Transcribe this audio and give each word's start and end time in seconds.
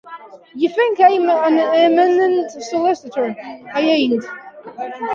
You 0.55 0.67
think 0.69 0.99
I'm 0.99 1.29
an 1.29 1.59
eminent 1.59 2.49
solicitor. 2.63 3.35
I 3.71 3.81
ain't. 3.81 4.25